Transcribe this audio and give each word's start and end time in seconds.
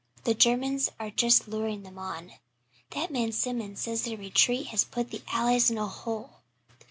The 0.23 0.33
Germans 0.33 0.89
are 0.99 1.11
just 1.11 1.47
luring 1.47 1.83
them 1.83 1.99
on. 1.99 2.31
That 2.89 3.11
man 3.11 3.31
Simonds 3.31 3.81
says 3.81 4.03
their 4.05 4.17
retreat 4.17 4.65
has 4.69 4.83
put 4.83 5.11
the 5.11 5.21
Allies 5.31 5.69
in 5.69 5.77
a 5.77 5.85
hole." 5.87 6.41